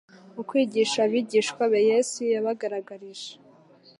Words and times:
Mu 0.33 0.41
kwigisha 0.49 0.97
abigishwa 1.05 1.63
be, 1.71 1.79
Yesu 1.91 2.19
yabagaragarije 2.33 3.31